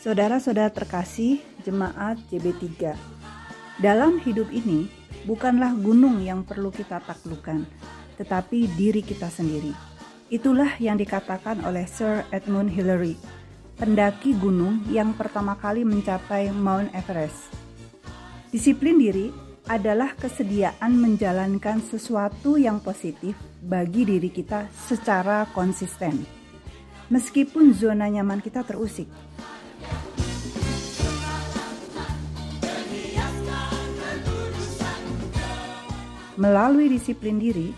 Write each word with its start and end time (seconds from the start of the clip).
Saudara-saudara 0.00 0.72
terkasih 0.72 1.44
jemaat 1.60 2.16
JB3, 2.32 2.96
dalam 3.84 4.16
hidup 4.24 4.48
ini 4.48 4.88
bukanlah 5.28 5.76
gunung 5.76 6.24
yang 6.24 6.40
perlu 6.40 6.72
kita 6.72 7.04
taklukkan, 7.04 7.68
tetapi 8.16 8.64
diri 8.80 9.04
kita 9.04 9.28
sendiri. 9.28 9.76
Itulah 10.32 10.80
yang 10.80 10.96
dikatakan 10.96 11.60
oleh 11.68 11.84
Sir 11.84 12.24
Edmund 12.32 12.72
Hillary, 12.72 13.12
pendaki 13.76 14.32
gunung 14.40 14.80
yang 14.88 15.12
pertama 15.12 15.52
kali 15.60 15.84
mencapai 15.84 16.48
Mount 16.48 16.88
Everest. 16.96 17.52
Disiplin 18.48 18.96
diri 18.96 19.28
adalah 19.68 20.16
kesediaan 20.16 20.96
menjalankan 20.96 21.76
sesuatu 21.84 22.56
yang 22.56 22.80
positif 22.80 23.36
bagi 23.60 24.08
diri 24.08 24.32
kita 24.32 24.64
secara 24.72 25.44
konsisten. 25.52 26.24
Meskipun 27.12 27.76
zona 27.76 28.08
nyaman 28.08 28.40
kita 28.40 28.64
terusik, 28.64 29.12
Melalui 36.40 36.88
disiplin 36.88 37.36
diri, 37.36 37.68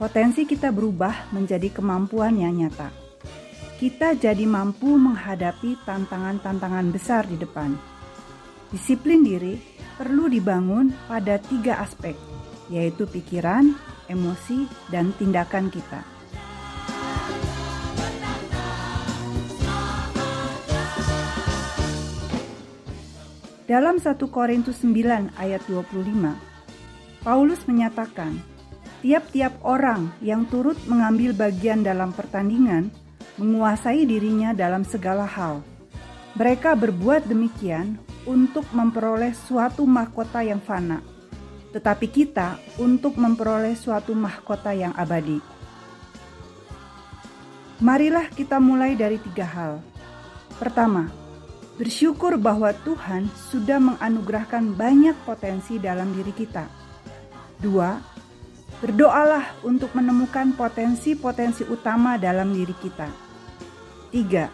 potensi 0.00 0.48
kita 0.48 0.72
berubah 0.72 1.28
menjadi 1.36 1.68
kemampuan 1.68 2.32
yang 2.32 2.56
nyata. 2.56 2.88
Kita 3.76 4.16
jadi 4.16 4.48
mampu 4.48 4.96
menghadapi 4.96 5.84
tantangan-tantangan 5.84 6.88
besar 6.88 7.28
di 7.28 7.36
depan. 7.36 7.76
Disiplin 8.72 9.20
diri 9.20 9.60
perlu 10.00 10.32
dibangun 10.32 10.96
pada 11.04 11.36
tiga 11.36 11.84
aspek, 11.84 12.16
yaitu 12.72 13.04
pikiran, 13.04 13.76
emosi, 14.08 14.64
dan 14.88 15.12
tindakan 15.20 15.68
kita. 15.68 16.00
Dalam 23.68 24.00
1 24.00 24.16
Korintus 24.32 24.80
9 24.80 25.36
ayat 25.36 25.60
25, 25.68 26.53
Paulus 27.24 27.64
menyatakan, 27.64 28.36
tiap-tiap 29.00 29.56
orang 29.64 30.12
yang 30.20 30.44
turut 30.44 30.76
mengambil 30.84 31.32
bagian 31.32 31.80
dalam 31.80 32.12
pertandingan 32.12 32.92
menguasai 33.40 34.04
dirinya 34.04 34.52
dalam 34.52 34.84
segala 34.84 35.24
hal. 35.24 35.64
Mereka 36.36 36.76
berbuat 36.76 37.24
demikian 37.24 37.96
untuk 38.28 38.68
memperoleh 38.76 39.32
suatu 39.32 39.88
mahkota 39.88 40.44
yang 40.44 40.60
fana, 40.60 41.00
tetapi 41.72 42.12
kita 42.12 42.60
untuk 42.76 43.16
memperoleh 43.16 43.72
suatu 43.72 44.12
mahkota 44.12 44.76
yang 44.76 44.92
abadi. 44.92 45.40
Marilah 47.80 48.28
kita 48.36 48.60
mulai 48.60 49.00
dari 49.00 49.16
tiga 49.16 49.48
hal. 49.48 49.80
Pertama, 50.60 51.08
bersyukur 51.80 52.36
bahwa 52.36 52.68
Tuhan 52.84 53.32
sudah 53.32 53.80
menganugerahkan 53.80 54.76
banyak 54.76 55.16
potensi 55.24 55.80
dalam 55.80 56.12
diri 56.12 56.36
kita 56.36 56.83
Dua, 57.62 57.98
berdoalah 58.82 59.64
untuk 59.64 59.94
menemukan 59.96 60.52
potensi-potensi 60.52 61.64
utama 61.68 62.18
dalam 62.20 62.52
diri 62.52 62.74
kita. 62.76 63.08
Tiga, 64.10 64.50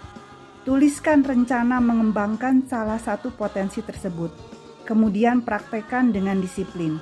tuliskan 0.62 1.24
rencana 1.26 1.82
mengembangkan 1.82 2.64
salah 2.68 3.00
satu 3.00 3.34
potensi 3.34 3.82
tersebut, 3.82 4.30
kemudian 4.86 5.42
praktekkan 5.42 6.14
dengan 6.14 6.38
disiplin. 6.38 6.96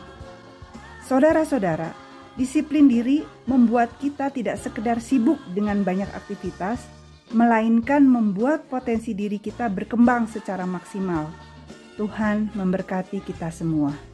Saudara-saudara, 1.04 1.92
disiplin 2.40 2.88
diri 2.88 3.26
membuat 3.44 3.92
kita 3.98 4.30
tidak 4.30 4.56
sekedar 4.62 5.02
sibuk 5.02 5.36
dengan 5.52 5.82
banyak 5.84 6.08
aktivitas, 6.14 6.84
melainkan 7.36 8.08
membuat 8.08 8.64
potensi 8.72 9.12
diri 9.12 9.36
kita 9.36 9.68
berkembang 9.68 10.30
secara 10.32 10.64
maksimal. 10.64 11.28
Tuhan 12.00 12.54
memberkati 12.54 13.20
kita 13.20 13.50
semua. 13.52 14.07